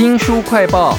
[0.00, 0.96] 新书快报：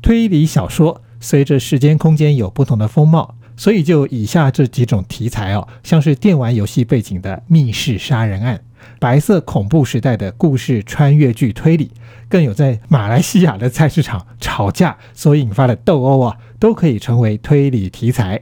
[0.00, 8.62] 推理小说随着时间空间有不同的风貌，所以就以下这几种题材哦，像是电玩游戏背景的密室杀人案、
[9.00, 11.90] 白色恐怖时代的故事穿越剧推理，
[12.28, 18.40] 更有在马来西亚的菜市场吵架所引发的斗殴啊，都可以成为推理题材。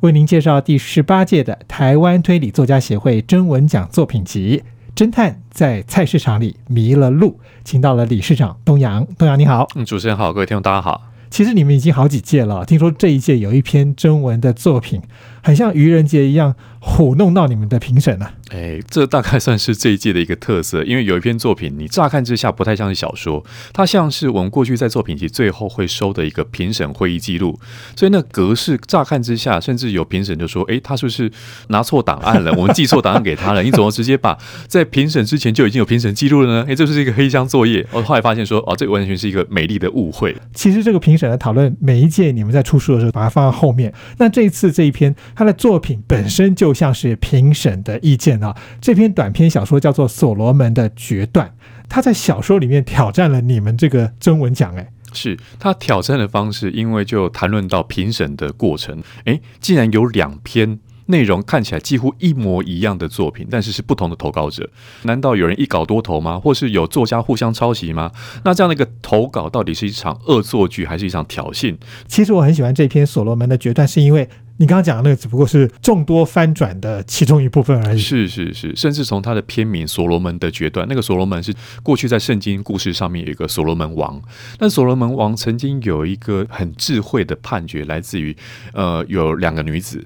[0.00, 4.58] 为您介绍第十八届的台湾推理作家协会征文奖作品集
[4.96, 7.32] 《侦探在菜市场里迷了路》，
[7.62, 9.06] 请到了理事长东阳。
[9.18, 11.02] 东阳你好，嗯，主持人好，各位听众大家好。
[11.28, 15.02] 其实你们已经好几届了，听说这一届有一篇征文的作品，
[15.46, 18.32] 很像愚人节一样唬弄到你们的评审了。
[18.50, 27.60] 哎，这大概算是这一届的一个特色，因为有一篇作品，你乍看之下不太像是小说，它像是我们过去在作品集最后会收的一个评审会议记录，
[27.94, 31.30] 所以那格式乍看之下，甚至有评审就说：“哎，他是不是
[31.68, 32.52] 拿错档案了？
[32.54, 33.62] 我们寄错档案给他了？
[33.62, 37.86] 你怎么直接把在评审之前就已经有评审记录了呢？”哎，这是一个黑箱作业。
[37.92, 49.06] 我后来发现说：“哦，这完全是一个美丽的误会。”其实这个评审的讨论，每一届你们在出书的时候把它放在后面，那这一次这一篇，他的作品本身就像是评审的意见啊，这篇。
[49.16, 51.46] 短篇小说叫做《所罗门的决断》，
[51.88, 64.68] 他在小说里面挑战了你们这个征文奖，哎，是他挑战的方式，因为就谈论到评审的过程，哎，既然有两篇内容看起来几乎一模一样的作品，但是是不同的投稿者，
[65.04, 66.38] 难道有人一稿多投吗？
[66.38, 68.10] 或是有作家互相抄袭吗？
[68.44, 71.76] 那这样的一个投稿到底是一场恶作剧，还是一场挑衅？
[72.06, 74.28] 其实我很喜欢这篇《所罗门的决断》，是因为。
[74.58, 77.98] 你刚刚讲的那个只不过是众多翻转的其中一部分而已。
[77.98, 84.20] 是是是，甚至从他的片名《所罗门的决断》，那个所罗门是过去在圣经故事上面有一个所罗门王，
[84.58, 88.36] 那所罗门王曾经有一个很智慧的判决，来自于
[88.72, 90.04] 呃有两个女子。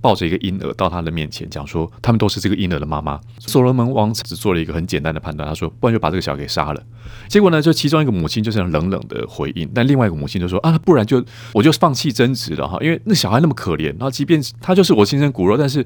[0.00, 3.20] 抱着一个婴儿到他的面前，讲说他们都是这个婴儿的妈妈。
[3.38, 6.82] 所罗门王只做了一个很简单的判断，他说：“不然就把这个小孩给杀了。”
[7.28, 15.84] 结果呢，就其中一个母亲就是冷冷的回应，但另外一个母亲就说：“啊，不然就我就放弃争执了哈，因为那小孩那么可怜，然后即便他就是我亲生骨肉，但是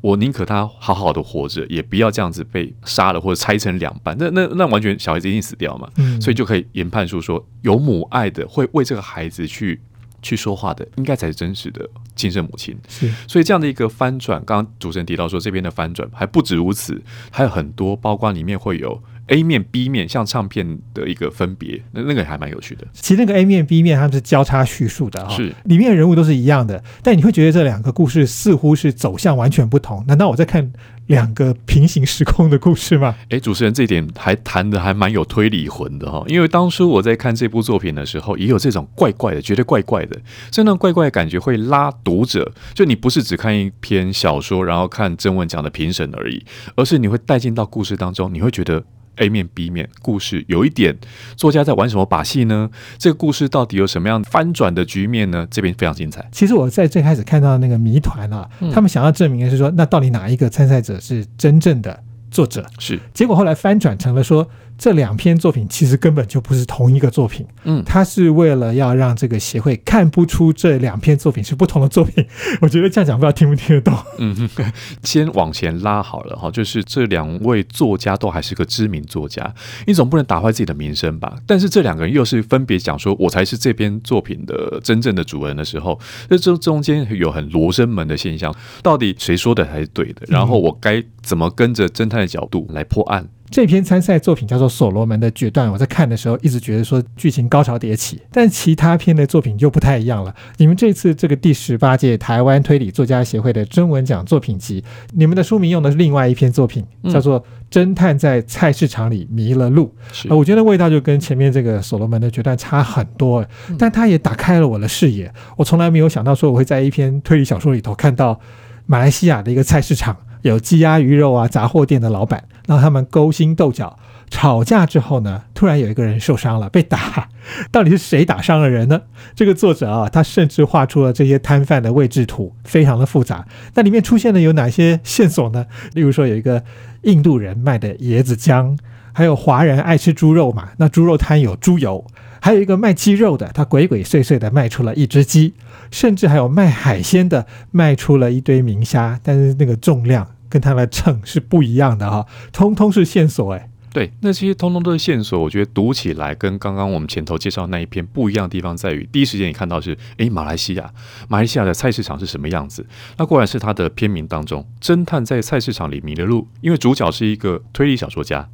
[0.00, 4.16] 我宁可他好好的活着，也不要这样子被杀了或者拆成两半。
[4.18, 5.88] 那那那完全小孩子一定死掉嘛，
[6.20, 9.80] 所以就可以研判出说，有母爱的会为这个孩子去。”
[10.22, 22.86] 去说话的应该才是真实的亲生母亲，是，所以这样的一个翻转，刚刚主持人提到说这边的翻转还不止如此，还有很多，包括里面会有 A 面、B 面，像唱片的一个分别，那那个还蛮有趣的。
[22.92, 30.04] 其实那个 A 面、B 面他们是交叉叙述的啊，是，里面的人物都是一样的，但你会觉得这两个故事似乎是走向完全不同。
[30.06, 30.72] 难道我在看？
[31.08, 33.14] 两个平行时空的故事吗？
[33.30, 36.22] 哎，主持人这一点还谈的还蛮有推理魂的哈。
[36.28, 40.16] 因为当初我在看这部作品的时候，也有这种怪怪的，觉得怪怪的，
[40.52, 42.52] 所以那种怪怪的感觉会拉读者。
[42.74, 46.44] 就你不是只看一篇小说，然后看正文讲的评审而已，
[46.76, 48.84] 而是你会带进到故事当中，你会觉得。
[49.18, 50.96] A 面 B 面故事有一点，
[51.36, 52.70] 作家在玩什么把戏呢？
[52.98, 55.46] 这个故事到底有什么样翻转的局面呢？
[55.50, 56.28] 这边非常精彩。
[56.32, 62.66] 其实我在最开始看到那个谜团啊，他们想要证明的是说，那到底哪一个参赛者是真正的作者？
[62.78, 62.98] 是。
[63.12, 64.48] 结果后来翻转成了说。
[64.78, 72.24] 这两篇作品其实根本就不是同一个作品，嗯，他是为了要让这个协会看不出这两篇作品是不同的作品。
[72.62, 73.98] 我觉得这样讲不知道听不听得懂。
[74.18, 74.48] 嗯，
[75.02, 79.52] 先往前拉好了哈，就是这两位作家都还是个知名作家，
[79.86, 81.36] 你总不能打坏自己的名声吧？
[81.44, 85.98] 但是这两个人又是分别讲说我才是这篇作品的真正的主人的时候，
[86.30, 90.22] 这这中间有很罗生门的现象，到底谁说的才是对的？
[90.28, 93.28] 然后我该怎么跟着侦探的角度来破案？
[93.50, 100.34] 这篇参赛作品叫做《所罗门的决断》，我在看的时候一直觉得说剧情高潮迭起，但其他篇的作品就不太一样了。
[100.58, 109.94] 你们这次这个第十八届台湾推理作家协会的征文奖作品集，你们的书名用的是另外一篇作品，叫做《侦探在菜市场里迷了路》。
[110.28, 113.44] 呃，我觉得味道就跟前面这个《所罗门的决断》差很多，
[113.78, 115.32] 但它也打开了我的视野。
[115.56, 118.38] 我从来没有想到说我会在一篇推理小说里头看到
[118.86, 120.16] 马来西亚的一个菜市场。
[120.42, 123.98] 有鸡鸭鱼肉啊，杂货店的老板，让他们勾心斗角，
[124.30, 127.28] 吵架之后呢，突然有一个人受伤了，被打，
[127.72, 129.02] 到底是谁打伤了人呢？
[129.34, 133.46] 这个作者啊，他甚至画出了这些摊贩的位置图，非常的复杂。
[133.74, 135.66] 那里面出现的有哪些线索呢？
[135.94, 136.62] 例如说，有一个
[137.02, 138.76] 印度人卖的椰子浆，
[139.12, 142.04] 还有华人爱吃猪肉嘛，那猪肉摊有猪油。
[142.40, 145.54] 还有一个卖鸡肉的，他鬼鬼祟祟的卖出了一只鸡，
[145.90, 153.68] 甚至还有卖海鲜的卖出了一堆明虾，但是那个重量跟他的秤是不一样的哈，通通是线索哎。
[153.90, 155.40] 对，那些通通都是线索。
[155.40, 160.92] 我觉得读起来跟刚刚我们前头介绍那一篇不一样的地方在于，第一时间你看到是诶，马来西亚，
[161.26, 162.86] 马来西亚的菜市场是什么样子？
[163.16, 168.48] 那果然是他的片名当中，侦探在菜市场里迷了路，因为主角是一个推理小说家。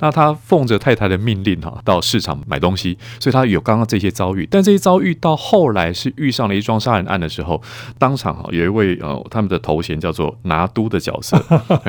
[0.00, 4.46] 那他奉着太太的命令哈，到市场买东西，所以他有刚刚这些遭遇。
[4.50, 7.60] 但这些遭遇到后来是遇上了一桩杀人案的时候，
[7.98, 11.42] 当场哈有一位呃他们的头衔叫做拿督的角色，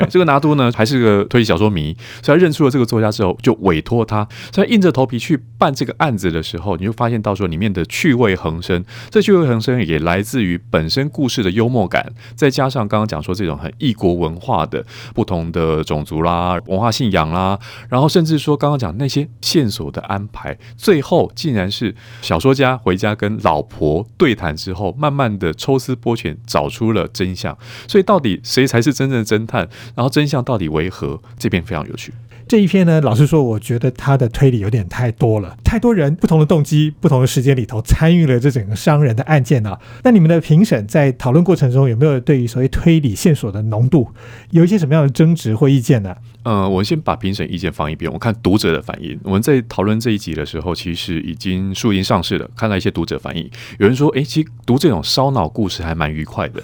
[0.09, 27.57] 这个拿督呢还是个推理小说迷，所以他认出了这个作家之后，就委托他，所以硬着头皮去办这个案子的时候，你就发现到说里面的趣味横生，这趣味横生也来自于本身故事的幽默感，再加上刚刚讲说这种很异国文化的不同的种族啦、文化信仰啦，然后甚至说刚刚讲那些线索的安排，最后竟然是小说家回家跟老婆对谈之后，慢慢的抽丝剥茧找出了真相。
[27.87, 29.67] 所以到底谁才是真正的侦探？
[29.95, 31.21] 然后真相到底为何？
[31.37, 32.13] 这边非常有趣。
[32.49, 39.79] 这一篇呢，老实说，我觉得他的推理有点太多了，太多人不同的动机、不同的时间里头参与了这整个伤人的案件啊。
[40.03, 44.07] 那你们的评审在讨论过程中有没有对于所谓推理线索的浓度
[44.49, 46.15] 有一些什么样的争执或意见呢？
[46.41, 49.19] 呃，我先把评审意见放一边，我看读者的反应。
[49.21, 53.47] 我们在讨论这一集的时候，其实已经书已经上市了，看到一些读者反应，
[53.77, 56.63] 有人说，哎，其实读这种烧脑故事还蛮愉快的。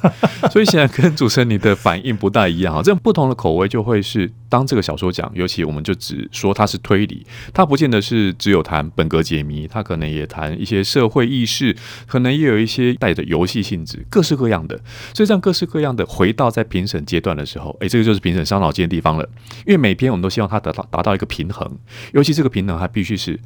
[0.50, 11.76] 所以现在跟主持人你的反应不大一样啊，这种不同的口味就会是当这个小说讲，尤其我们就只说它是推理，它不见得是只有谈本格解谜，它可能也谈一些社会意识，
[12.06, 14.80] 可能也有一些带着游戏性质，各式各样的。
[15.14, 19.28] 所以这样各式各样的回到在评审阶段的时候，哎，这个就是评审伤脑筋的地方了。
[19.66, 21.78] 因为每篇我们都希望它得到达到一个平衡，
[22.14, 23.40] 尤其这个平衡还必须是，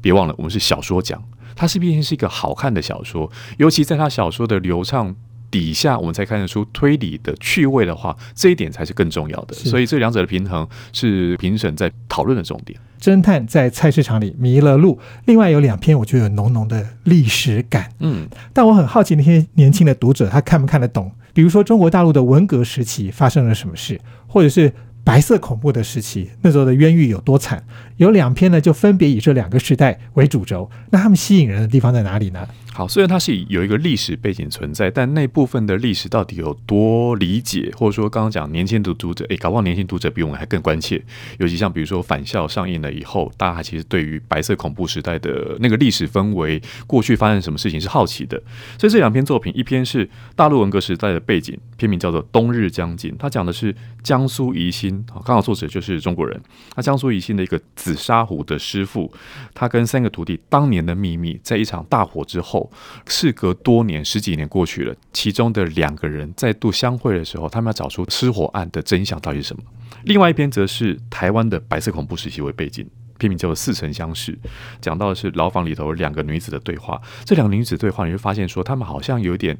[0.00, 1.22] 别忘了我们是小说奖，
[1.54, 5.14] 它是毕竟是一个好看的小说，尤其在它小说的流畅
[5.52, 9.54] 底下，我们才看得出推理的趣味的话，这一点才是更重要的。
[9.54, 12.76] 所以这两者的平衡是评审在讨论的重点。
[13.00, 24.72] 侦探在菜市场里迷了路，另外有两篇我觉得有浓浓的历史感，嗯，但我很好奇那些年轻的读者他看不看得懂，比如说中国大陆的文革时期发生了什么事，或者是。
[25.04, 27.64] 白色恐怖的时期，那时候的冤狱有多惨？
[27.96, 30.70] 有两篇呢，就分别以这两个时代为主轴。
[30.90, 32.46] 那他们吸引人的地方在哪里呢？
[32.72, 41.02] 好，虽然它是有一个历史背景存在，但那部分的历史到底有多理解，或者说刚刚讲年轻的读者，诶，搞不好年轻读者比我们还更关切。
[41.38, 48.40] 尤其像比如说《返校》上映了以后，大家其实对于白色恐怖时代的那个历史氛围，过去发生什么事情是好奇的。
[48.78, 54.91] 所以这两篇作品，一篇是大陆文革时代的背景，片名叫做《冬日将近》，它讲的是江苏宜兴，
[55.24, 56.40] 刚好作者就是中国人。
[56.76, 59.12] 那江苏宜兴的一个紫砂壶的师傅，
[59.54, 62.70] 他跟三个徒弟当年的秘密，在一场大火之后。
[63.06, 69.62] 事隔多年，十几年过去了，其中的两个人再度相会的时候，他们要找出失火案的真相到底是什么。
[70.04, 74.32] 另外一篇则是台湾的白色恐怖时期为背景，片名叫做《似曾相识》，
[74.80, 77.00] 讲到的是牢房里头两个女子的对话。
[77.24, 79.56] 这两个女子对话，你会发现说，他们好像有点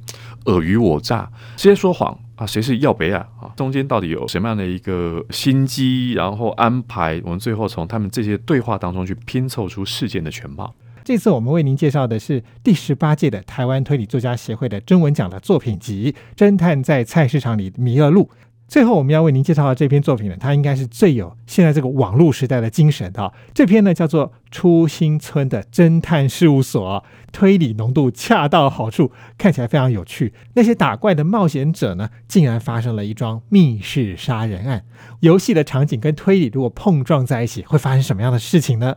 [0.46, 3.24] 尔虞我诈，直接说谎啊，谁是要北啊？
[3.40, 7.20] 啊，中间到底有什么样的一个心机，然后安排？
[7.24, 10.74] 我们最后从他们这些对话当中去拼凑出事件的全貌。
[11.04, 18.24] 这次我们为您介绍的是第十八届的台湾推理作家协会的征文奖的作品集《侦探在菜市场里迷了路》。
[18.72, 23.30] 最后我们要为您介绍的这篇作品呢，它应该是最有现在这个网络时代的精神的。
[23.52, 30.32] 这篇呢叫做《初心村的侦探事务所》，推理浓度恰到好处，看起来非常有趣。
[30.54, 34.86] 那些打怪的冒险者呢，竟然发生了一桩密室杀人案。
[35.20, 38.96] 游戏的场景跟推理如果碰撞在一起，会发生什么样的事情呢？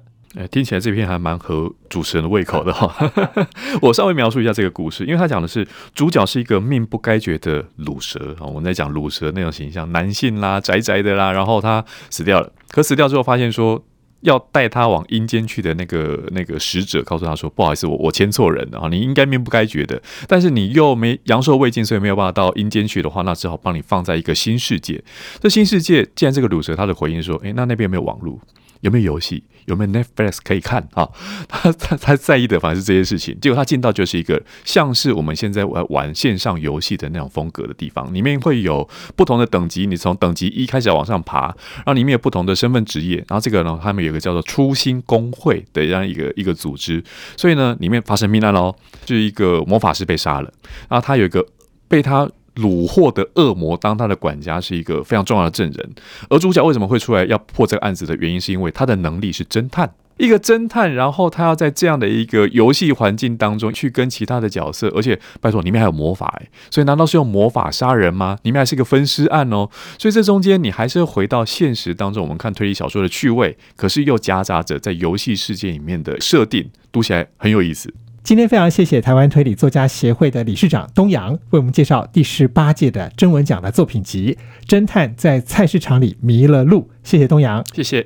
[0.51, 2.93] 听起来这篇还蛮合主持人的胃口的哈。
[3.81, 8.45] 我稍微描述一下这个故事，因为他讲的是主角是一个命不该绝的卤蛇啊。
[8.45, 12.51] 我们在讲卤蛇那种形象，男性啦，宅宅的啦，然后他死掉了。
[12.69, 13.81] 可死掉之后，发现说
[14.21, 18.89] 要带他往阴间去的那个那个使者，告诉他说：“不好意思，我我牵错人了啊！
[18.89, 25.01] 你应该命不该绝的，但是你又没阳寿未尽，所以没有办法到阴间去的话，那只好帮你放在一个新世界。
[25.39, 28.39] 这新世界，既然这个卤蛇他的回应说：，诶，那那边没有网络。”
[28.85, 29.43] 有没有游戏？
[29.65, 31.09] 有没有 Netflix 可以看啊？
[31.49, 33.35] 他他他在意的反而是这些事情。
[33.41, 47.03] 结果他进到就是一个像是我们现在玩玩线上游戏的那种风格的地方，里面会有不同的等级，你从等级一开始往上爬，然后里面有不同的身份职业，然后这个呢，他们有一个叫做初心工会的这样一个一个组织，
[47.35, 50.53] 所以呢，里面发生命案喽，就是一个魔法师被杀了，
[50.87, 51.43] 然后他有一个
[51.87, 52.29] 被他。
[52.55, 55.89] 虏获的恶魔当他的管家是一个非常重要的证人，
[56.29, 68.37] 而主角为什么会出来要破这个案子的原因，是因为他的能力是侦探，一个侦探，然后他要在这样的一个游戏环境当中去跟其他的角色，而且拜托里面还有魔法诶，所以难道是用魔法杀人吗？
[68.43, 69.69] 里面还是一个分尸案哦，
[69.99, 77.93] 所以这中间你还是回到现实当中，我们看推理小说的趣味，可是又夹杂着在游戏世界里面的设定，读起来很有意思。
[78.25, 84.35] 今天非常谢谢台湾推理作家协会的理事长东阳为我们介绍第十八届的征文奖的作品集
[84.67, 88.03] 《侦探在菜市场里迷了路》，谢谢东阳，谢谢。